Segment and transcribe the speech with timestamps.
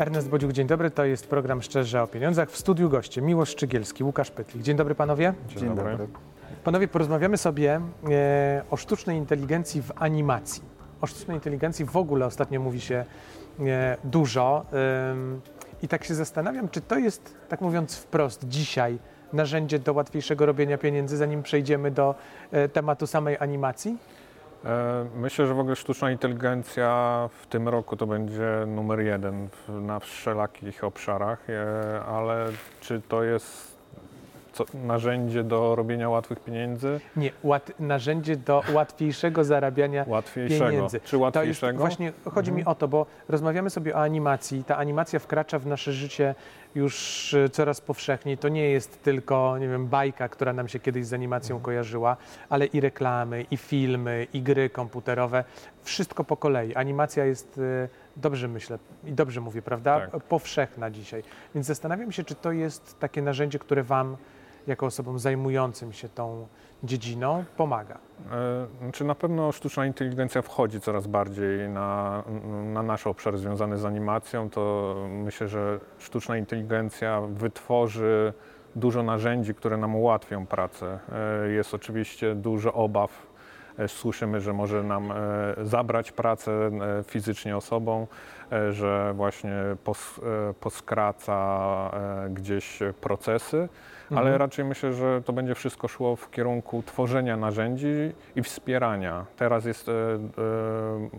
[0.00, 0.90] Ernest Bodziuk, dzień dobry.
[0.90, 2.50] To jest program Szczerze o Pieniądzach.
[2.50, 4.62] W studiu goście Miłosz Szczygielski, Łukasz Pytlik.
[4.62, 5.34] Dzień dobry panowie.
[5.48, 5.98] Dzień, dobry.
[6.64, 7.80] Panowie, porozmawiamy sobie
[8.10, 10.62] e, o sztucznej inteligencji w animacji.
[11.00, 13.04] O sztucznej inteligencji w ogóle ostatnio mówi się
[13.60, 14.66] e, dużo.
[15.12, 15.40] Ym,
[15.82, 18.98] I tak się zastanawiam, czy to jest, tak mówiąc wprost, dzisiaj
[19.32, 22.14] narzędzie do łatwiejszego robienia pieniędzy, zanim przejdziemy do
[22.50, 23.98] e, tematu samej animacji?
[24.64, 30.00] E, Myślę, że w ogóle sztuczna inteligencja w tym roku to będzie numer jeden na
[30.00, 32.46] wszelakich obszarach, e, ale
[32.80, 33.79] czy to jest
[34.52, 37.00] co, narzędzie do robienia łatwych pieniędzy?
[37.16, 40.70] Nie, łat, narzędzie do łatwiejszego zarabiania Łatwiejszego.
[40.70, 41.00] pieniędzy.
[41.00, 41.78] Czy To łatwiejszego?
[41.78, 44.64] właśnie chodzi mi o to, bo rozmawiamy sobie o animacji.
[44.64, 46.34] Ta animacja wkracza w nasze życie
[46.74, 48.38] już e, coraz powszechniej.
[48.38, 52.16] To nie jest tylko, nie wiem, bajka, która nam się kiedyś z animacją kojarzyła,
[52.48, 55.44] ale i reklamy, i filmy, i gry komputerowe.
[55.82, 56.74] Wszystko po kolei.
[56.74, 57.88] Animacja jest, e,
[58.20, 60.08] dobrze myślę i dobrze mówię, prawda?
[60.10, 60.22] Tak.
[60.22, 61.22] Powszechna dzisiaj.
[61.54, 64.16] Więc zastanawiam się, czy to jest takie narzędzie, które Wam,
[64.66, 66.46] jako osobom zajmującym się tą
[66.84, 67.98] dziedziną, pomaga.
[68.32, 72.22] E, Znaczy na pewno sztuczna inteligencja wchodzi coraz bardziej na,
[72.64, 78.32] na nasz obszar związany z animacją, to myślę, że sztuczna inteligencja wytworzy
[78.76, 80.98] dużo narzędzi, które nam ułatwią pracę.
[81.44, 83.29] E, Jest oczywiście dużo obaw.
[83.80, 85.14] E, Słyszymy, że może nam e,
[85.62, 86.70] zabrać pracę e,
[87.04, 88.06] fizycznie osobom,
[88.52, 89.52] e, że właśnie
[89.84, 90.20] pos,
[90.60, 91.90] poskraca
[92.30, 93.68] gdzieś procesy,
[94.10, 94.36] ale Mhm.
[94.36, 99.26] raczej myślę, że to będzie wszystko szło w kierunku tworzenia narzędzi i wspierania.
[99.36, 99.90] Teraz jest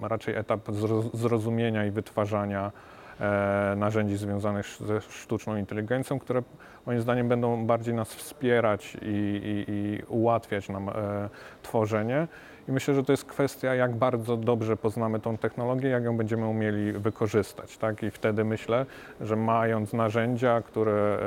[0.02, 2.72] raczej etap zro- zrozumienia i wytwarzania
[3.75, 6.42] narzędzi związanych ze sztuczną inteligencją, które
[6.86, 10.94] moim zdaniem będą bardziej nas wspierać i, i, i ułatwiać nam e,
[11.62, 12.28] tworzenie.
[12.67, 16.47] I myślę, że to jest kwestia, jak bardzo dobrze poznamy tą technologię, jak ją będziemy
[16.47, 17.78] umieli wykorzystać.
[17.78, 18.03] Tak?
[18.03, 18.86] I wtedy myślę,
[19.22, 21.19] że mając narzędzia, które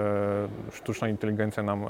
[0.71, 1.89] e, sztuczna inteligencja nam e,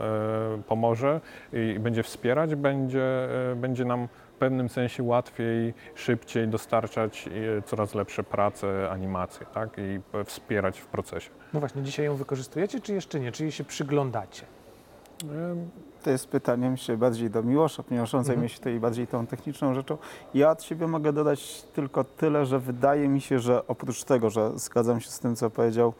[0.68, 1.20] pomoże
[1.52, 7.28] i będzie wspierać, będzie, e, będzie nam w pewnym sensie łatwiej, szybciej dostarczać
[7.64, 9.70] coraz lepsze prace, animacje tak?
[9.78, 11.30] i wspierać w procesie.
[11.52, 13.32] No właśnie, dzisiaj ją wykorzystujecie, czy jeszcze nie?
[13.32, 14.46] Czy jej się przyglądacie?
[16.02, 19.74] To jest pytanie myślę bardziej do Miłosza, ponieważ on zajmuje się tutaj bardziej tą techniczną
[19.74, 19.98] rzeczą.
[20.34, 24.58] Ja od siebie mogę dodać tylko tyle, że wydaje mi się, że oprócz tego, że
[24.58, 25.92] zgadzam się z tym, co powiedział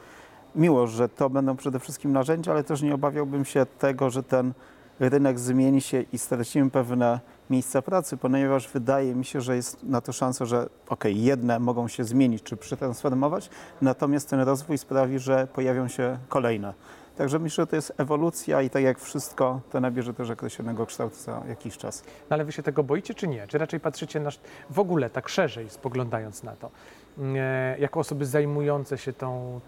[0.55, 4.53] Miłosz, że to będą przede wszystkim narzędzia, ale też nie obawiałbym się tego, że ten
[5.01, 7.21] rynek zmieni się i stracimy pewne
[7.51, 11.89] miejsca pracy, ponieważ wydaje mi się, że jest na to szansa, że okej, jedne mogą
[11.89, 13.51] się zmienić czy przetransformować,
[13.83, 16.75] natomiast ten rozwój sprawi, że pojawią się kolejne.
[17.17, 21.17] Także myślę, że to jest ewolucja i tak jak wszystko, to nabierze też określonego kształtu
[21.17, 22.05] za jakiś czas.
[22.31, 23.47] No ale wy się tego boicie, czy nie?
[23.47, 24.31] Czy raczej patrzycie na,
[24.71, 26.71] w ogóle tak szerzej spoglądając na to,
[27.19, 29.61] e, jako osoby zajmujące się tą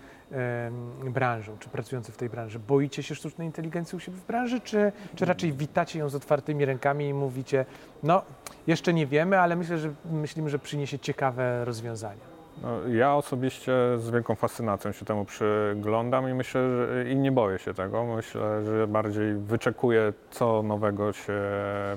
[1.04, 4.92] branżą, czy pracujące w tej branży, boicie się sztucznej inteligencji u siebie w branży, czy,
[5.14, 7.64] czy raczej witacie ją z otwartymi rękami i mówicie,
[8.02, 8.22] no
[8.66, 12.35] jeszcze nie wiemy, ale myślę, że myślimy, że przyniesie ciekawe rozwiązania.
[12.62, 17.58] No, ja osobiście z wielką fascynacją się temu przyglądam i myślę, że i nie boję
[17.58, 18.04] się tego.
[18.04, 21.96] Myślę, że bardziej wyczekuję, co nowego się e,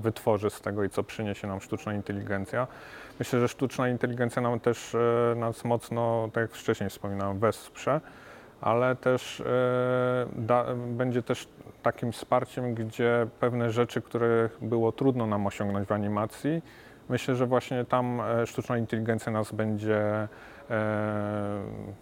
[0.00, 2.66] wytworzy z tego i co przyniesie nam sztuczna inteligencja.
[3.18, 8.00] Myślę, że sztuczna inteligencja nam też e, nas mocno, tak jak wcześniej wspominałem, wesprze,
[8.60, 9.44] ale też e,
[10.36, 11.48] da, będzie też
[11.82, 16.62] takim wsparciem, gdzie pewne rzeczy, które było trudno nam osiągnąć w animacji,
[17.08, 20.28] Myślę, że właśnie tam e, sztuczna inteligencja nas będzie e,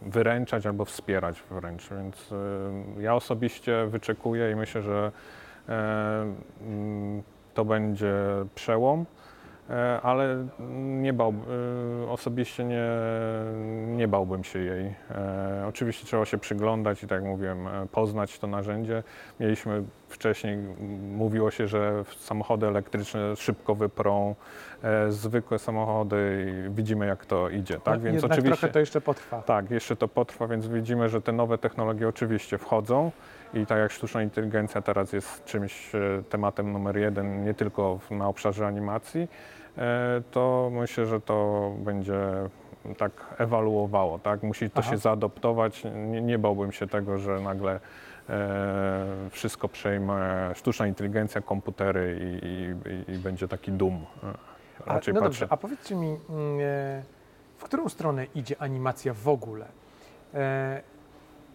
[0.02, 1.88] wyręczać albo wspierać wręcz.
[1.90, 5.12] Więc e, ja osobiście wyczekuję i myślę, że
[5.68, 7.22] mm,
[7.54, 8.14] to będzie
[8.54, 9.06] przełom.
[10.02, 10.46] Ale
[10.78, 11.34] nie bał,
[12.08, 12.88] osobiście nie,
[13.86, 14.94] nie bałbym się jej.
[15.68, 19.02] Oczywiście trzeba się przyglądać i tak jak mówiłem, poznać to narzędzie.
[19.40, 20.58] Mieliśmy wcześniej,
[21.16, 24.34] mówiło się, że samochody elektryczne szybko wyprą
[24.82, 27.80] e, zwykłe samochody i widzimy jak to idzie.
[27.80, 28.02] Tak?
[28.02, 29.42] no, jednak trochę to jeszcze potrwa.
[29.42, 33.10] Tak, jeszcze to potrwa, więc widzimy, że te nowe technologie oczywiście wchodzą
[33.54, 35.98] i tak jak sztuczna inteligencja teraz jest czymś e,
[36.28, 39.28] tematem numer jeden, nie tylko w- na obszarze animacji,
[39.78, 42.18] e, to myślę, że to będzie
[42.98, 44.42] tak ewaluowało, tak?
[44.42, 44.90] Musi to Aha.
[44.90, 45.84] się zaadoptować.
[45.94, 47.80] Nie, nie bałbym się tego, że nagle
[49.30, 50.14] wszystko przejmie
[50.54, 53.94] sztuczna inteligencja, komputery i, i, i będzie taki dum.
[53.94, 54.32] E, A,
[54.86, 55.12] no patrzę.
[55.12, 57.02] dobrze, a powiedzcie mi, mm, e,
[57.56, 59.66] w którą stronę idzie animacja w ogóle?
[60.34, 60.82] E,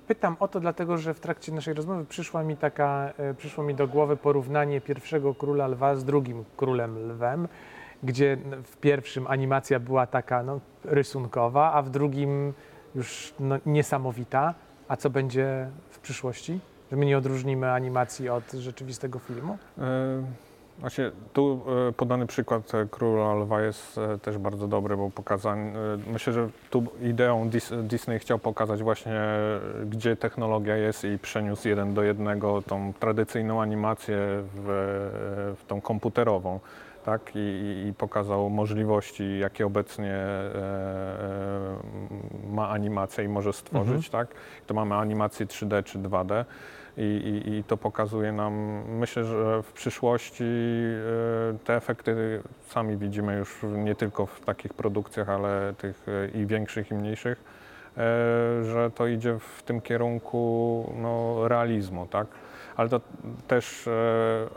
[0.07, 3.75] Pytam o to dlatego, że w trakcie naszej rozmowy przyszła mi taka, e, przyszło mi
[3.75, 7.47] do głowy porównanie pierwszego króla lwa z drugim królem lwem,
[8.03, 12.53] gdzie w pierwszym animacja była taka no, rysunkowa, a w drugim
[12.95, 14.53] już no, niesamowita,
[14.91, 16.59] a co będzie w przyszłości?
[16.91, 19.57] Że my nie odróżnimy animacji od rzeczywistego filmu?
[19.77, 19.81] E,
[20.79, 25.73] Właśnie tu e, podany przykład e, Króla Lwa jest też bardzo dobry, bo pokazań, e,
[26.13, 29.21] myślę, że tu ideą Dis- Disney chciał pokazać właśnie,
[29.89, 34.17] gdzie technologia jest i przeniósł jeden do jednego tą tradycyjną animację
[34.55, 34.65] w,
[35.61, 36.59] w tą komputerową.
[37.05, 37.39] Tak, i,
[37.89, 41.75] i- pokazał możliwości, jakie obecnie e, e,
[42.53, 44.09] ma animacja i może stworzyć.
[44.09, 44.27] Tak?
[44.67, 46.45] To mamy animację 3D czy 2D
[46.97, 47.01] i,
[47.45, 48.53] i, i to pokazuje nam,
[48.99, 55.29] myślę, że w przyszłości e, te efekty sami widzimy już nie tylko w takich produkcjach,
[55.29, 57.43] ale tych e, i większych i mniejszych,
[58.63, 62.27] że to idzie w tym kierunku no, realizmu, tak?
[62.77, 63.01] Ale to
[63.47, 63.91] też e,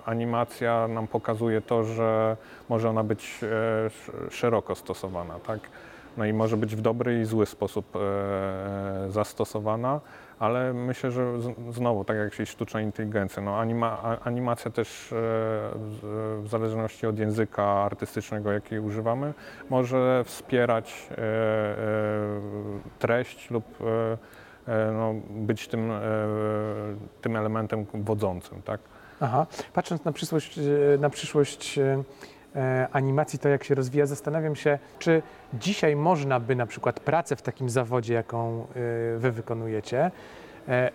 [0.05, 2.37] animacja nam pokazuje to, że
[2.69, 5.61] może ona być e, sz- szeroko stosowana, tak?
[6.16, 10.00] No i może być w dobry i zły sposób e, zastosowana,
[10.38, 11.32] ale myślę, że
[11.70, 18.52] znowu, tak jak i sztuczna inteligencja, no anima, animacja też w, zależności od języka artystycznego,
[18.52, 19.34] jaki używamy,
[19.70, 21.08] może wspierać
[22.99, 23.64] treść lub
[24.93, 26.00] no, być tym, e,
[27.20, 28.81] tym elementem wodzącym, tak?
[29.20, 29.46] Aha.
[29.72, 30.62] Patrząc na przyszłość, e,
[30.99, 32.02] na przyszłość e,
[32.56, 35.22] e, animacji, to jak się rozwija, zastanawiam się, czy
[35.55, 38.64] dzisiaj można by na przykład pracę w takim zawodzie, jaką e,
[39.19, 40.11] wy wykonujecie,
[40.69, 40.90] e,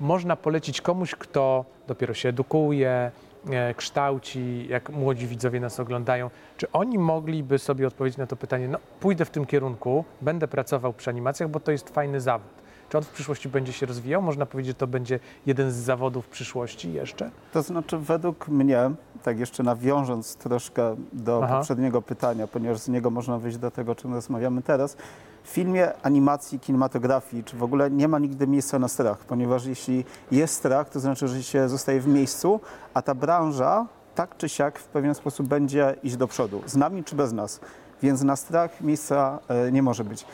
[0.00, 3.10] można polecić komuś, kto dopiero się edukuje,
[3.50, 8.68] e, kształci, jak młodzi widzowie nas oglądają, czy oni mogliby sobie odpowiedzieć na to pytanie,
[8.68, 12.59] no pójdę w tym kierunku, będę pracował przy animacjach, bo to jest fajny zawód.
[12.90, 14.22] Czy on w przyszłości będzie się rozwijał?
[14.22, 17.30] Można powiedzieć, że to będzie jeden z zawodów przyszłości jeszcze?
[17.52, 18.90] To znaczy, według mnie,
[19.22, 21.58] tak jeszcze nawiążąc troszkę do Aha.
[21.58, 24.96] poprzedniego pytania, ponieważ z niego można wyjść do tego, o czym rozmawiamy teraz,
[25.44, 30.04] w filmie, animacji, kinematografii, czy w ogóle nie ma nigdy miejsca na strach, ponieważ jeśli
[30.30, 32.60] jest strach, to znaczy, że się zostaje w miejscu,
[32.94, 37.04] a ta branża tak czy siak w pewien sposób będzie iść do przodu, z nami
[37.04, 37.60] czy bez nas.
[38.02, 40.26] Więc na strach miejsca e, nie może być.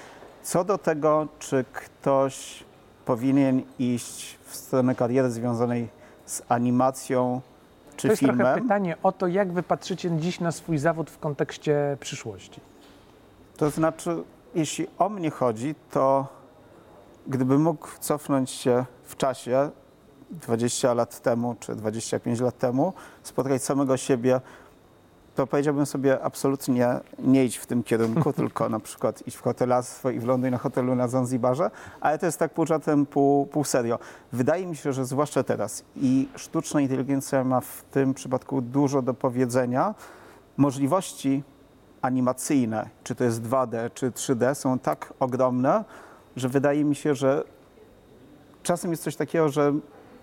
[0.46, 2.64] Co do tego, czy ktoś
[3.04, 5.88] powinien iść w stronę kariery związanej
[6.26, 7.40] z animacją
[7.96, 11.10] czy to jest filmem, trochę pytanie o to, jak wy patrzycie dziś na swój zawód
[11.10, 12.60] w kontekście przyszłości.
[13.56, 14.22] to znaczy,
[14.54, 16.26] jeśli o mnie chodzi, to
[17.26, 19.70] gdybym mógł cofnąć się w czasie
[20.30, 22.92] 20 lat temu czy 25 lat temu,
[23.22, 24.40] spotkać samego siebie,
[25.36, 30.10] to powiedziałbym sobie absolutnie nie idź w tym kierunku, tylko na przykład idź w hotelarstwo
[30.10, 33.98] i wląduj na hotelu na Zanzibarze, ale to jest tak pół żartem, pół, pół serio.
[34.32, 39.14] Wydaje mi się, że zwłaszcza teraz i sztuczna inteligencja ma w tym przypadku dużo do
[39.14, 39.94] powiedzenia.
[40.56, 41.42] Możliwości
[42.02, 45.84] animacyjne, czy to jest 2D, czy 3D, są tak ogromne,
[46.36, 47.44] że wydaje mi się, że
[48.62, 49.72] czasem jest coś takiego, że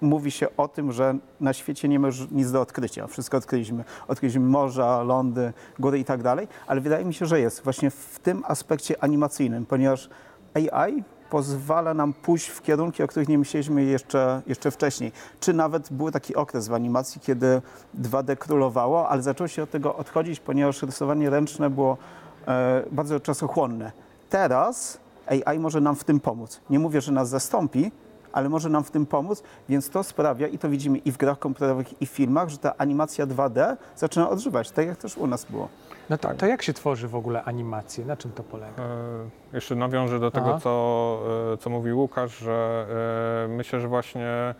[0.03, 3.07] mówi się o tym, że na świecie nie ma już nic do odkrycia.
[3.07, 3.83] Wszystko odkryliśmy.
[4.07, 8.19] Odkryliśmy morza, lądy, góry i tak dalej, ale wydaje mi się, że jest właśnie w
[8.23, 10.09] tym aspekcie animacyjnym, ponieważ
[10.53, 15.11] AI pozwala nam pójść w kierunki, o których nie myśleliśmy jeszcze, jeszcze wcześniej.
[15.39, 17.62] Czy nawet był taki okres w animacji, kiedy
[18.01, 21.98] 2D królowało, ale zaczęło się od tego odchodzić, ponieważ rysowanie ręczne było
[22.48, 23.91] e, bardzo czasochłonne.
[24.29, 26.62] Teraz AI może nam w tym pomóc.
[26.69, 27.91] Nie mówię, że nas zastąpi,
[28.33, 31.39] ale może nam w tym pomóc, więc to sprawia, i to widzimy i w grach
[31.39, 35.45] komputerowych, i w filmach, że ta animacja 2D zaczyna odżywać, tak jak też u nas
[35.45, 35.67] było.
[36.09, 36.37] No to, Tak.
[36.37, 38.05] to jak się tworzy w ogóle animacje?
[38.05, 38.83] Na czym to polega?
[38.83, 38.93] E,
[39.53, 40.59] Jeszcze nawiążę do tego, Aha.
[40.63, 41.19] co,
[41.53, 42.85] e, co mówił Łukasz, że
[43.45, 44.55] e, myślę, że właśnie e,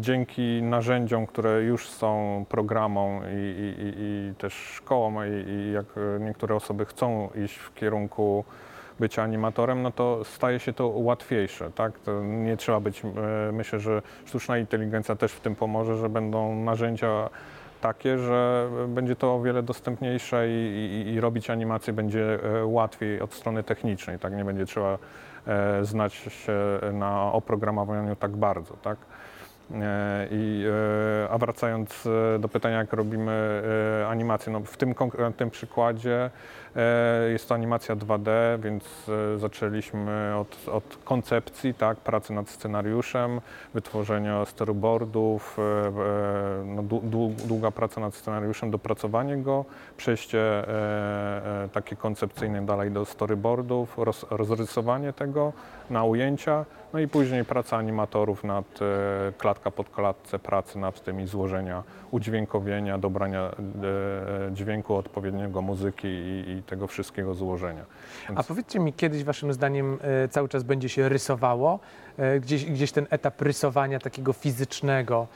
[0.00, 3.94] dzięki narzędziom, które już są programą i, i, i,
[4.30, 5.86] i też szkołą, i, i jak
[6.16, 8.44] e, niektóre osoby chcą iść w kierunku
[9.00, 11.98] bycia animatorem, no to staje się to łatwiejsze, tak?
[11.98, 16.56] To nie trzeba być, e, myślę, że sztuczna inteligencja też w tym pomoże, że będą
[16.56, 17.30] narzędzia
[17.80, 23.20] takie, że będzie to o wiele dostępniejsze i, i, i robić animację będzie e, łatwiej
[23.20, 24.36] od strony technicznej, tak?
[24.36, 24.98] Nie będzie trzeba
[25.46, 26.52] e, znać się
[26.92, 28.98] na oprogramowaniu tak bardzo, tak?
[30.30, 30.64] I,
[31.30, 33.62] a wracając do pytania, jak robimy
[34.08, 36.30] animację, no w tym konkretnym przykładzie
[37.32, 38.30] jest to animacja 2D,
[38.60, 38.84] więc
[39.34, 43.40] e, zaczęliśmy od, od koncepcji, tak, pracy nad scenariuszem,
[43.74, 49.64] wytworzenia storyboardów, e, e, no, dłu- dłu- długa praca nad scenariuszem, dopracowanie go,
[49.96, 55.52] przejście e, e, takie koncepcyjne dalej do storyboardów, roz, rozrysowanie tego
[55.90, 56.64] na ujęcia,
[56.96, 62.98] No i później praca animatorów nad e, klatka pod klatce, pracy nad tymi złożenia, udźwiękowienia,
[62.98, 67.84] dobrania e, dźwięku odpowiedniego muzyki i, i tego wszystkiego złożenia.
[68.34, 71.78] A powiedzcie mi, kiedyś waszym zdaniem e, cały czas będzie się rysowało?
[72.18, 75.26] E, Gdzieś, gdzieś ten etap rysowania takiego fizycznego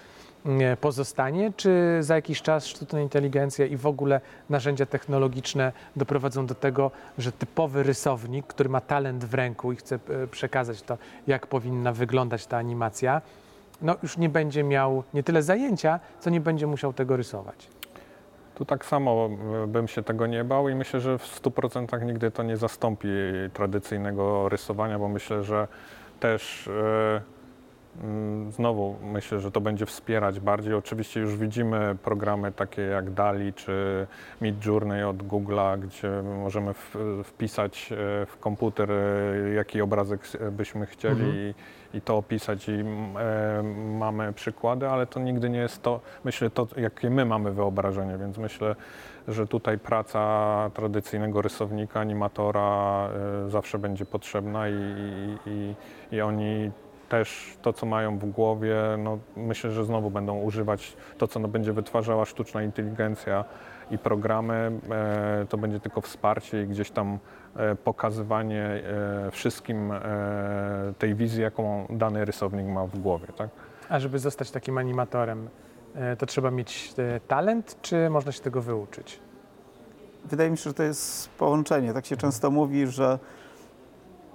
[0.47, 1.53] e, pozostanie?
[1.57, 4.21] Czy za jakiś czas sztuczna inteligencja i w ogóle
[4.51, 9.99] narzędzia technologiczne doprowadzą do tego, że typowy rysownik, który ma talent w ręku i chce
[10.31, 13.23] przekazać to, jak powinna wyglądać ta animacja,
[13.83, 17.69] no już nie będzie miał nie tyle zajęcia, co nie będzie musiał tego rysować?
[18.61, 19.31] Tu tak samo
[19.65, 23.09] e, bym się tego nie bał i myślę, że w 100% nigdy to nie zastąpi
[23.53, 25.69] tradycyjnego rysowania, bo myślę, że
[26.21, 27.23] też mm,
[28.51, 30.75] znowu myślę, że to będzie wspierać bardziej.
[30.75, 34.07] Oczywiście już widzimy programy takie jak DALI czy
[34.41, 36.75] Midjourney od Google'a, gdzie możemy
[37.25, 41.55] wpisać e, w komputer, e, jaki obrazek s- byśmy chcieli Mhm.
[41.95, 43.63] i, to opisać i mm, e,
[43.99, 48.39] mamy przykłady, ale to nigdy nie jest to, myślę, to jakie my mamy wyobrażenie, więc
[48.39, 48.77] myślę,
[49.29, 53.09] że tutaj praca tradycyjnego rysownika, animatora
[53.47, 54.75] e, zawsze będzie potrzebna i,
[55.47, 55.75] i,
[56.17, 56.71] i oni
[57.11, 61.49] też to, co mają w głowie, no myślę, że znowu będą używać to, co no
[61.49, 63.45] będzie wytwarzała sztuczna inteligencja
[63.91, 67.19] i programy, e, to będzie tylko wsparcie i gdzieś tam
[67.57, 70.01] e, pokazywanie e, wszystkim e,
[70.99, 73.51] tej wizji, jaką dany rysownik ma w głowie, tak?
[73.89, 75.49] A żeby zostać takim animatorem,
[75.95, 79.21] e, to trzeba mieć e, talent, czy można się tego wyuczyć?
[80.25, 81.95] Wydaje mi się, że to jest połączenie.
[81.95, 83.19] Tak się często mówi, że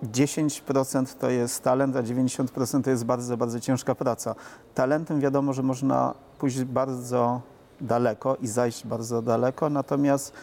[0.03, 4.35] 10% to jest talent, a 90% to jest bardzo, bardzo ciężka praca.
[4.73, 7.41] Talentem wiadomo, że można pójść bardzo
[7.81, 10.33] daleko i zajść bardzo daleko, natomiast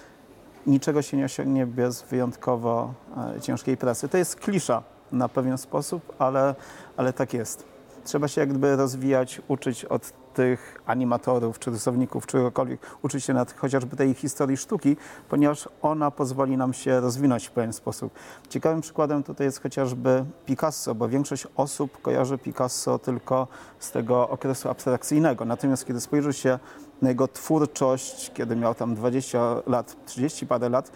[0.66, 2.94] niczego się nie osiągnie bez wyjątkowo
[3.37, 4.09] e, ciężkiej pracy.
[4.09, 4.82] To jest klisza
[5.12, 6.54] na pewien sposób, ale,
[6.97, 7.64] ale tak jest.
[8.04, 13.34] Trzeba się jak gdyby rozwijać, uczyć od tych animatorów, czy rysowników, czy czegokolwiek, uczyć się
[13.34, 14.96] nad chociażby tej historii sztuki,
[15.28, 18.12] ponieważ ona pozwoli nam się rozwinąć w pewien sposób.
[18.48, 23.48] Ciekawym przykładem tutaj jest chociażby Picasso, bo większość osób kojarzy Picasso tylko
[23.78, 25.44] z tego okresu abstrakcyjnego.
[25.44, 26.58] Natomiast kiedy spojrzy się
[27.02, 30.92] na jego twórczość, kiedy miał tam 20 lat, 30 parę lat,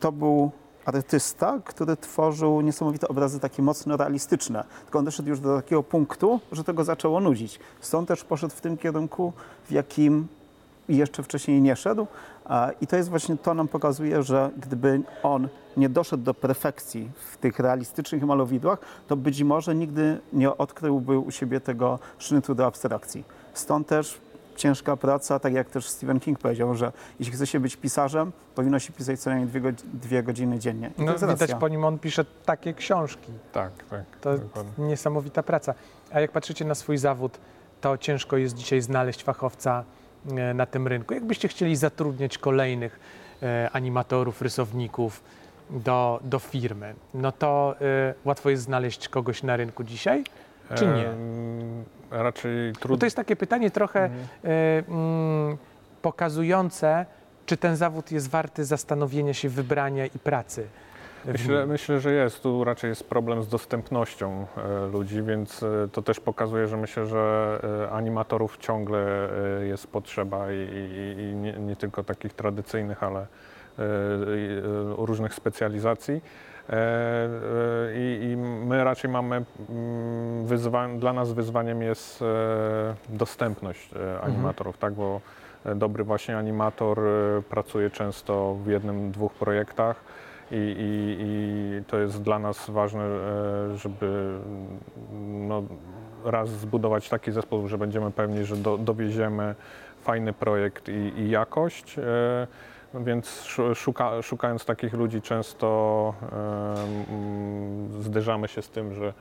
[0.00, 0.50] to był
[0.88, 4.64] artysta, który tworzył niesamowite obrazy takie mocno realistyczne.
[4.82, 7.60] Tylko on doszedł już do takiego punktu, że to go zaczęło nudzić.
[7.80, 9.32] Stąd też poszedł w tym kierunku,
[9.64, 10.26] w jakim
[10.88, 12.06] jeszcze wcześniej nie szedł.
[12.80, 17.36] I to jest właśnie to nam pokazuje, że gdyby on nie doszedł do perfekcji w
[17.36, 18.78] tych realistycznych malowidłach,
[19.08, 23.24] to być może nigdy nie odkryłby u siebie tego sznytu do abstrakcji.
[23.54, 24.20] Stąd też
[24.58, 28.78] ciężka praca, tak jak też Stephen King powiedział, że jeśli chce się być pisarzem, powinno
[28.78, 30.90] się pisać co najmniej dwie, dwie godziny dziennie.
[30.98, 31.56] I No, widać racja.
[31.56, 33.32] po nim, on pisze takie książki.
[33.52, 34.04] Tak, tak.
[34.20, 34.72] To dokładnie.
[34.86, 35.74] niesamowita praca.
[36.12, 37.38] A jak patrzycie na swój zawód,
[37.80, 39.84] to ciężko jest dzisiaj znaleźć fachowca
[40.36, 41.14] e, na tym rynku.
[41.14, 43.00] Jakbyście chcieli zatrudniać kolejnych
[43.42, 45.22] e, animatorów, rysowników
[45.70, 50.24] do, do firmy, no to e, łatwo jest znaleźć kogoś na rynku dzisiaj?
[50.74, 51.08] Czy nie?
[52.10, 52.96] Raczej Bo trudno.
[52.98, 54.26] to jest takie pytanie trochę Mhm.
[54.44, 54.48] e,
[54.88, 55.56] mm,
[56.02, 57.06] pokazujące,
[57.46, 60.66] czy ten zawód jest warty zastanowienia się, wybrania i pracy.
[61.24, 62.42] Myślę, myślę, że jest.
[62.42, 67.06] Tu raczej jest problem z dostępnością e, ludzi, więc e, to też pokazuje, że myślę,
[67.06, 67.58] że
[67.92, 69.28] animatorów ciągle
[69.62, 73.26] jest potrzeba i, i, i nie, nie tylko takich tradycyjnych, ale
[74.98, 76.20] różnych specjalizacji.
[76.68, 77.28] E, e,
[77.94, 82.26] I, I my raczej mamy, mm, dla nas wyzwaniem jest e,
[83.08, 84.94] dostępność e, animatorów, tak?
[84.94, 85.20] Bo
[85.74, 87.00] dobry właśnie animator
[87.48, 90.04] pracuje często w jednym, dwóch projektach
[90.50, 93.04] i, i, i to jest dla nas ważne,
[93.76, 94.38] żeby
[95.20, 95.62] no,
[96.24, 99.54] raz zbudować taki zespół, że będziemy pewni, że do, dowieziemy
[100.00, 101.96] fajny projekt i, i jakość.
[102.94, 109.12] No Więc szu- szuka, szukając takich ludzi często mm, zderzamy się z tym, że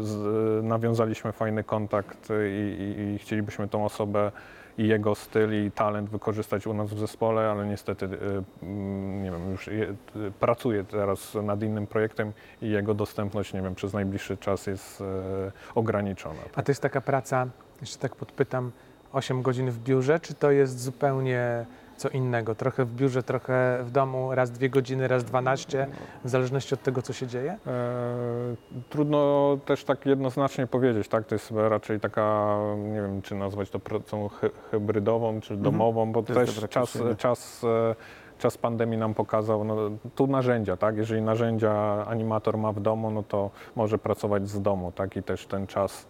[0.00, 4.32] z, nawiązaliśmy fajny kontakt i, i, i chcielibyśmy tą osobę
[4.78, 8.08] i jego styl i talent wykorzystać u nas w zespole, ale niestety e,
[8.62, 9.94] mm, nie wiem, już je,
[10.40, 12.32] pracuję teraz nad innym projektem
[12.62, 15.04] i jego dostępność, nie wiem, przez najbliższy czas jest e,
[15.74, 16.40] ograniczona.
[16.54, 17.46] A to jest taka praca,
[17.80, 18.72] jeszcze tak podpytam,
[19.12, 21.66] 8 godzin w biurze, czy to jest zupełnie
[21.98, 22.54] co innego?
[22.54, 25.86] Trochę w biurze, trochę w domu, raz dwie godziny, raz 12,
[26.24, 27.52] w zależności od tego, co się dzieje?
[27.52, 27.58] E,
[28.90, 31.26] Trudno też tak jednoznacznie powiedzieć, tak?
[31.26, 32.56] To jest raczej taka,
[32.92, 37.64] nie wiem, czy nazwać to pracą hy- hybrydową, czy domową, bo To też czas, czas
[37.64, 37.94] e,
[38.38, 39.76] czas pandemii nam pokazał, no,
[40.14, 40.96] tu narzędzia, tak?
[40.96, 45.16] Jeżeli narzędzia animator ma w domu, no to może pracować z domu, tak?
[45.16, 46.06] I też ten czas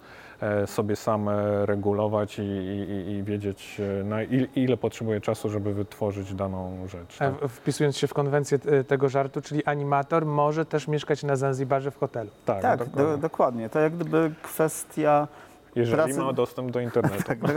[0.67, 5.75] sobie sam e, regulować i, i, i wiedzieć, e, na ile, ile potrzebuje czasu, żeby
[5.75, 7.17] wytworzyć daną rzecz.
[7.23, 7.51] E, Tak?
[7.51, 11.99] Wpisując się w konwencję e, tego żartu, czyli animator może też mieszkać na Zanzibarze w
[11.99, 12.31] hotelu.
[12.45, 13.03] Tak, Tak, dokładnie.
[13.13, 13.69] do, dokładnie.
[13.69, 15.29] To jak gdyby kwestia
[15.77, 17.23] Jeżeli pracy- ma dostęp do internetu.
[17.29, 17.49] Tak, do,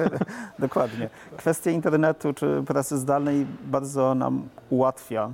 [0.60, 1.10] dokładnie.
[1.38, 5.30] Kwestia internetu czy pracy zdalnej bardzo nam ułatwia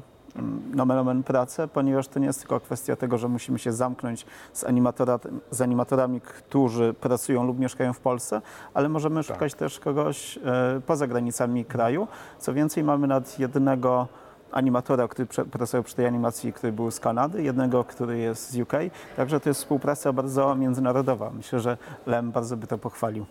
[0.74, 4.63] nomen omen pracę, ponieważ to nie jest tylko kwestia tego, że musimy się zamknąć z,
[4.63, 5.20] animatora,
[5.51, 8.41] z animatorami, którzy pracują lub mieszkają w Polsce,
[8.74, 12.08] ale możemy szukać też kogoś e, poza granicami kraju.
[12.39, 14.08] Co więcej, mamy nad jednego
[14.51, 18.74] animatora, który pracował przy tej animacji, który był z Kanady, jednego, który jest z UK.
[19.15, 21.29] Także to jest współpraca bardzo międzynarodowa.
[21.29, 23.25] Myślę, że Lem bardzo by to pochwalił.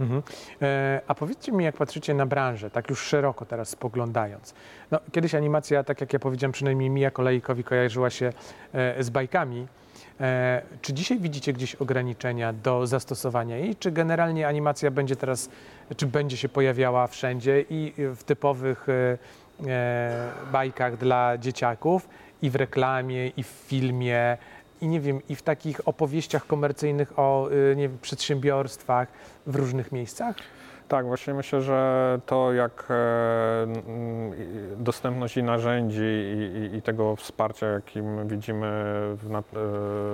[0.00, 0.22] Mhm.
[0.62, 4.54] E, a powiedzcie mi, jak patrzycie na branżę, tak już szeroko teraz spoglądając.
[4.90, 8.32] No, kiedyś animacja, tak jak ja powiedziałem, przynajmniej mi jako laikowi kojarzyła się
[8.72, 9.66] e, z bajkami.
[10.20, 15.48] E, czy dzisiaj widzicie gdzieś ograniczenia do zastosowania jej, czy generalnie animacja będzie teraz,
[15.96, 19.18] czy będzie się pojawiała wszędzie i w typowych e,
[19.68, 22.08] e, bajkach dla dzieciaków,
[22.42, 24.36] i w reklamie, i w filmie,
[24.84, 29.08] i nie wiem, i w takich opowieściach komercyjnych o y, nie wiem, przedsiębiorstwach
[29.46, 30.36] w różnych miejscach?
[30.88, 33.66] Tak, właśnie myślę, że to jak e,
[34.76, 38.66] dostępność i narzędzi i, i, i tego wsparcia, jakim widzimy
[39.16, 39.56] w, nad, e,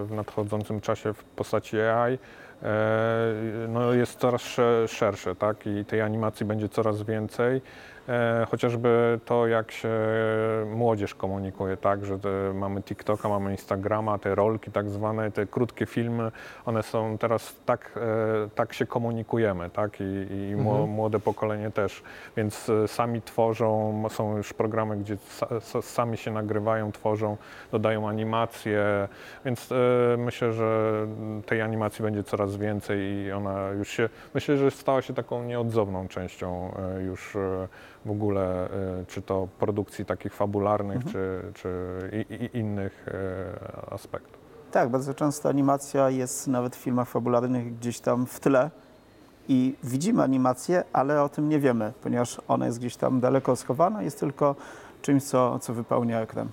[0.04, 2.18] w nadchodzącym czasie w postaci AI,
[3.68, 5.66] no jest coraz sze- szersze, tak?
[5.66, 7.60] I tej animacji będzie coraz więcej.
[8.08, 9.88] E, chociażby to, jak się
[10.74, 15.86] młodzież komunikuje, tak, że te, mamy TikToka, mamy Instagrama, te rolki tak zwane, te krótkie
[15.86, 16.32] filmy,
[16.66, 20.88] one są teraz tak, e, tak się komunikujemy, tak, i, i Mhm.
[20.88, 22.02] młode pokolenie też,
[22.36, 27.36] więc e, sami tworzą, są już programy, gdzie sa, sa, sami się nagrywają, tworzą,
[27.72, 29.08] dodają animacje,
[29.44, 31.06] więc e, myślę, że
[31.46, 36.09] tej animacji będzie coraz więcej i ona już się, myślę, że stała się taką nieodzowną
[36.09, 37.69] częścią e, już e,
[38.04, 38.69] w ogóle, e,
[39.08, 41.13] czy to produkcji takich fabularnych, Mhm.
[41.13, 43.06] czy, czy i, i innych
[43.91, 44.41] aspektów.
[44.73, 48.71] Tak, bardzo często animacja jest nawet w filmach fabularnych gdzieś tam w tle
[49.49, 54.02] i widzimy animację, ale o tym nie wiemy, ponieważ ona jest gdzieś tam daleko schowana,
[54.02, 54.56] jest tylko
[55.02, 56.49] czymś, co, co wypełnia ekran.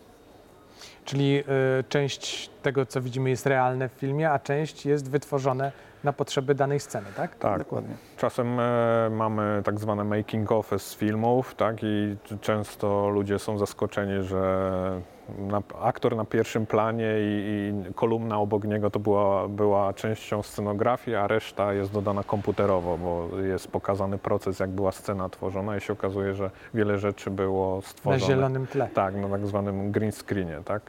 [1.05, 1.43] Czyli y,
[1.89, 5.71] część tego, co widzimy, jest realne w filmie, a część jest wytworzone
[6.03, 7.35] na potrzeby danej sceny, tak?
[7.35, 7.95] Tak, Dokładnie.
[8.17, 14.23] Czasem e, mamy tak zwane making of z filmów, tak, i często ludzie są zaskoczeni,
[14.23, 15.01] że
[15.37, 17.43] na, aktor na pierwszym planie i,
[17.89, 23.37] i kolumna obok niego to była, była częścią scenografii, a reszta jest dodana komputerowo, bo
[23.39, 27.81] jest pokazany proces, jak była scena tworzona i się okazuje, że wiele rzeczy było Na
[27.81, 28.19] stworzone.
[28.33, 28.89] zielonym tle.
[28.93, 30.81] Tak, na tak zwanym green screenie, tak.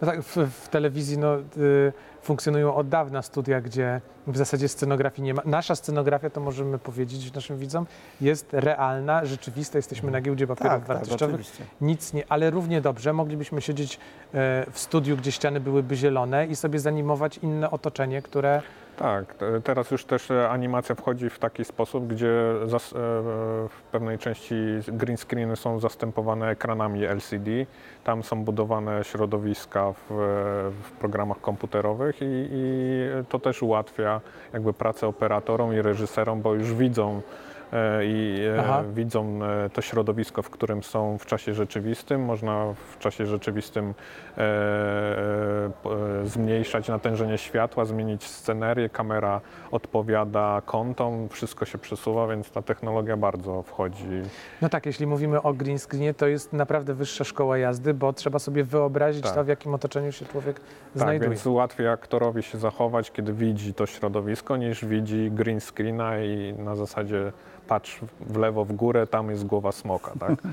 [0.00, 5.22] No tak, w, w telewizji no, y, funkcjonują od dawna studia, gdzie w zasadzie scenografii
[5.22, 5.42] nie ma.
[5.44, 7.86] Nasza scenografia, to możemy powiedzieć naszym widzom,
[8.20, 9.78] jest realna, rzeczywista.
[9.78, 11.34] Jesteśmy na giełdzie papierów Tak, tak, wartościowych.
[11.34, 11.64] oczywiście.
[11.80, 16.56] Nic nie, ale równie dobrze moglibyśmy siedzieć e, w studiu, gdzie ściany byłyby zielone i
[16.56, 18.62] sobie zanimować inne otoczenie, które
[18.96, 22.78] Tak, te- teraz już też e, animacja wchodzi w taki sposób, gdzie e,
[23.68, 24.54] w pewnej części
[24.88, 27.50] green screeny są zastępowane ekranami LCD.
[28.04, 30.06] Tam są budowane środowiska w,
[30.82, 34.20] w programach komputerowych i, i to też ułatwia
[34.52, 37.49] jakby pracę operatorom i reżyserom, bo już widzą e,
[38.04, 38.82] i e, Aha.
[38.94, 42.24] widzą e, to środowisko, w którym są w czasie rzeczywistym.
[42.24, 43.94] Można w czasie rzeczywistym
[44.38, 44.42] e, e,
[46.22, 53.16] e, zmniejszać natężenie światła, zmienić scenerię, kamera odpowiada kątom, wszystko się przesuwa, więc ta technologia
[53.16, 54.06] bardzo wchodzi.
[54.62, 58.38] No tak, jeśli mówimy o green screenie, to jest naprawdę wyższa szkoła jazdy, bo trzeba
[58.38, 59.34] sobie wyobrazić Tak.
[59.34, 61.30] to, w jakim otoczeniu się człowiek Tak, znajduje.
[61.30, 66.76] więc łatwiej aktorowi się zachować, kiedy widzi to środowisko, niż widzi green screena i na
[66.76, 67.32] zasadzie
[67.70, 70.32] patrz w lewo, w górę, tam jest głowa smoka, tak?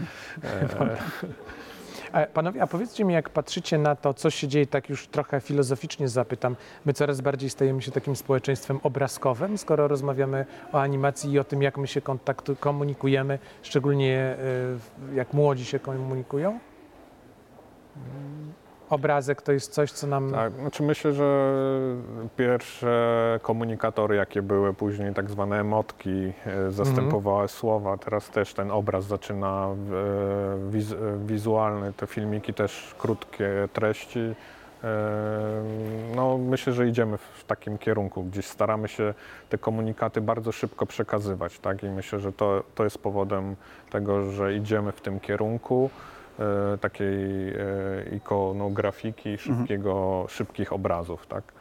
[2.14, 5.42] E, Panowie, a powiedzcie mi, jak patrzycie na to, co się dzieje, tak już trochę
[5.42, 11.40] filozoficznie zapytam, my coraz bardziej stajemy się takim społeczeństwem obrazkowym, skoro rozmawiamy o animacji i
[11.40, 16.60] o tym, jak my się kontaktu, komunikujemy, szczególnie e, jak młodzi się komunikują?
[18.90, 20.32] Obrazek to jest coś, co nam...
[20.32, 21.54] Tak, znaczy myślę, że
[22.38, 27.98] pierwsze komunikatory, jakie były później, tak zwane emotki, e, zastępowały słowa.
[27.98, 30.96] Teraz też ten obraz zaczyna e, wiz,
[31.26, 34.20] wizualny, te filmiki też krótkie treści.
[34.84, 34.88] E,
[36.16, 38.24] No, myślę, że idziemy w takim kierunku.
[38.24, 39.14] Gdzieś staramy się
[39.50, 41.84] te komunikaty bardzo szybko przekazywać, tak?
[41.84, 43.56] I myślę, że to, to jest powodem
[43.90, 45.90] tego, że idziemy w tym kierunku.
[46.40, 51.57] E, takiej e, ikonografiki, szybkiego, szybkich obrazów, tak?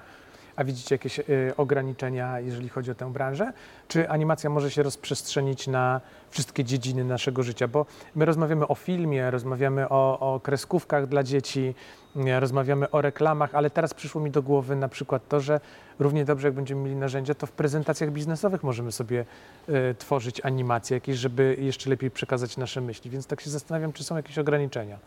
[0.57, 1.25] A widzicie jakieś y,
[1.57, 3.53] ograniczenia, jeżeli chodzi o tę branżę?
[3.89, 7.69] Czy animacja może się rozprzestrzenić na wszystkie dziedziny naszego życia?
[7.69, 11.75] Bo my rozmawiamy o filmie, rozmawiamy o, o kreskówkach dla dzieci,
[12.17, 15.61] nie, rozmawiamy o reklamach, ale teraz przyszło mi do głowy na przykład to, że
[15.99, 19.25] równie dobrze jak będziemy mieli narzędzia, to w prezentacjach biznesowych możemy sobie
[19.69, 23.11] y, tworzyć animacje jakieś, żeby jeszcze lepiej przekazać nasze myśli.
[23.11, 24.99] Więc tak się zastanawiam, czy są jakieś ograniczenia.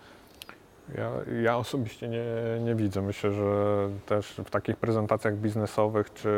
[0.97, 2.23] Ja, ja osobiście nie,
[2.63, 3.01] nie widzę.
[3.01, 3.45] Myślę, że
[4.05, 6.29] też w takich prezentacjach biznesowych czy,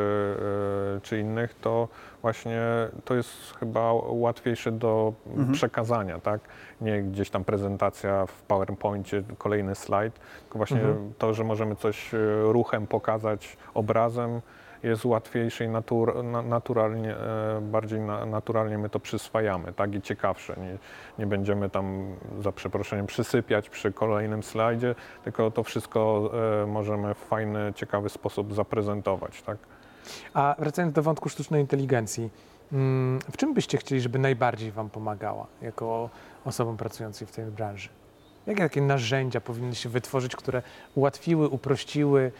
[0.97, 1.87] e, czy innych, to
[2.21, 2.61] właśnie
[3.05, 5.51] to jest chyba łatwiejsze do Mhm.
[5.51, 6.41] przekazania, tak?
[6.81, 11.13] Nie gdzieś tam prezentacja w PowerPoincie, kolejny slajd, tylko właśnie Mhm.
[11.17, 14.41] to, że możemy coś e, ruchem pokazać, obrazem,
[14.83, 19.95] jest łatwiejsze i natur, na, naturalnie, e, bardziej na, naturalnie my to przyswajamy, tak?
[19.95, 20.55] I ciekawsze.
[20.57, 20.77] Nie,
[21.19, 26.31] nie będziemy tam, za przeproszeniem, przysypiać przy kolejnym slajdzie, tylko to wszystko
[26.63, 29.57] e, możemy w fajny, ciekawy sposób zaprezentować, tak?
[30.33, 32.29] A wracając do wątku sztucznej inteligencji,
[32.71, 36.09] mm, w czym byście chcieli, żeby najbardziej Wam pomagała jako
[36.45, 37.89] osobom pracującym w tej branży?
[38.47, 40.61] Jakie takie narzędzia powinny się wytworzyć, które
[40.95, 42.31] ułatwiły, uprościły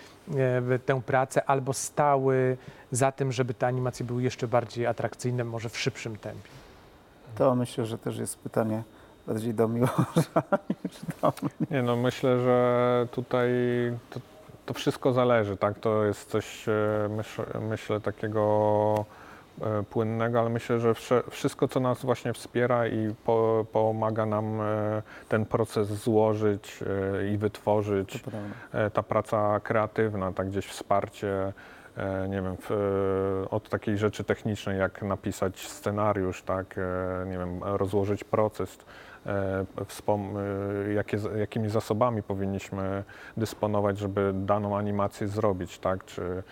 [0.72, 2.58] e, tę pracę albo stały
[2.92, 6.50] za tym, żeby te animacje były jeszcze bardziej atrakcyjne, może w szybszym tempie?
[7.36, 8.84] To myślę, że też jest pytanie
[9.28, 10.44] bardziej do Miłosza
[10.84, 11.68] niż do mnie.
[11.72, 13.50] Nie no, myślę, że tutaj
[14.10, 14.20] to,
[14.66, 15.80] to wszystko zależy, tak?
[15.80, 19.06] To jest coś, e, myśl, myślę, takiego
[19.90, 20.94] płynnego, ale myślę, że
[21.30, 26.80] wszystko, co nas właśnie wspiera i po, pomaga nam e, ten proces złożyć
[27.22, 28.24] e, i wytworzyć,
[28.74, 31.54] e, ta praca kreatywna, tak gdzieś wsparcie,
[31.98, 32.56] e, nie wiem,
[33.46, 38.78] e, od takiej rzeczy technicznej, jak napisać scenariusz, tak, e, nie wiem, rozłożyć proces,
[39.26, 39.66] e,
[40.88, 43.04] e, jakie, jakimi zasobami powinniśmy
[43.38, 46.44] dysponować, żeby daną animację zrobić, tak, czy e,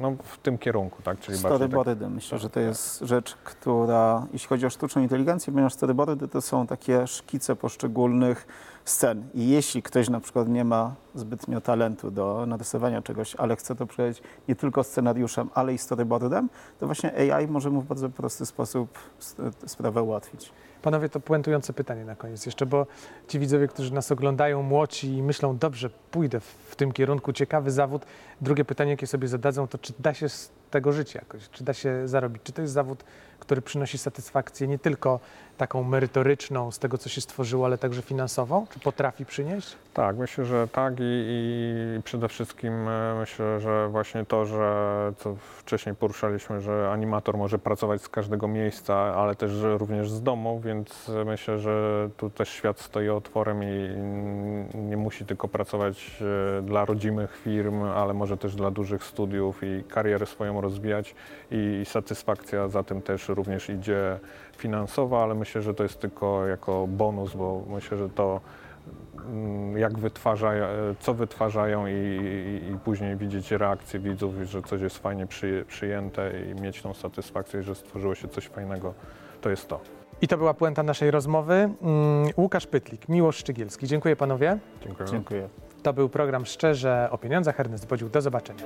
[0.00, 2.10] no, w tym kierunku, tak, czyli bardziej tak, Storyboardy.
[2.10, 6.66] Myślę, że to jest rzecz, która, jeśli chodzi o sztuczną inteligencję, ponieważ storyboardy to są
[6.66, 8.46] takie szkice poszczególnych
[8.84, 9.28] scen.
[9.34, 13.86] I jeśli ktoś na przykład nie ma zbytnio talentu do narysowania czegoś, ale chce to
[13.86, 18.46] przejść nie tylko scenariuszem, ale i storyboardem, to właśnie AI może mu w bardzo prosty
[18.46, 18.98] sposób
[19.66, 20.52] sprawę ułatwić.
[20.82, 22.86] Panowie, to puentujące pytanie na koniec jeszcze, bo
[23.28, 28.02] ci widzowie, którzy nas oglądają, młodzi i myślą, dobrze, pójdę w tym kierunku, ciekawy zawód.
[28.40, 30.26] Drugie pytanie, jakie sobie zadadzą, to czy da się
[30.70, 33.04] tego żyć jakoś, czy da się zarobić, czy to jest zawód,
[33.40, 35.20] który przynosi satysfakcję nie tylko
[35.60, 39.76] taką merytoryczną z tego, co się stworzyło, ale także finansową, czy potrafi przynieść?
[39.94, 41.02] Tak, myślę, że tak i,
[41.98, 47.58] i przede wszystkim e, myślę, że właśnie to, że co wcześniej poruszaliśmy, że animator może
[47.58, 52.48] pracować z każdego miejsca, ale też również z domu, więc e, myślę, że tu też
[52.48, 53.90] świat stoi otworem i
[54.74, 56.22] nie musi tylko pracować
[56.58, 61.14] e, dla rodzimych firm, ale może też dla dużych studiów i karierę swoją rozwijać
[61.50, 64.18] i satysfakcja za tym też również idzie
[64.56, 68.40] finansowa, ale myślę, że to jest tylko jako bonus, bo myślę, że to
[69.26, 70.66] mm, jak wytwarzają,
[71.00, 76.32] co wytwarzają i, i, i później widzieć reakcję widzów, że coś jest fajnie przyję, przyjęte
[76.42, 78.94] i mieć tą satysfakcję, że stworzyło się coś fajnego,
[79.40, 79.80] to jest to.
[80.22, 81.54] I to była puenta naszej rozmowy.
[81.54, 83.86] Mm, Łukasz Pytlik, Miłosz Szczygielski.
[83.86, 84.58] Dziękuję panowie.
[84.84, 85.08] Dziękuję.
[85.08, 85.48] Dziękuję.
[85.82, 87.60] To był program Szczerze o pieniądzach.
[87.60, 88.10] Ernest Bodziuk.
[88.10, 88.62] Do zobaczenia.